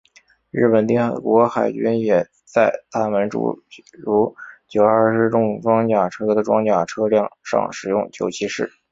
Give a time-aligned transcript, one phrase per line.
[0.49, 3.61] 日本帝国海军也在他们诸
[3.99, 4.35] 如
[4.67, 8.71] 九二式重装甲车的装甲车辆上使用九七式。